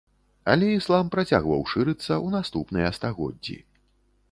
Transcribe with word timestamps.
Але 0.53 0.69
іслам 0.77 1.11
працягваў 1.15 1.61
шырыцца 1.73 2.07
ў 2.07 2.27
наступныя 2.37 2.89
стагоддзі. 2.99 3.57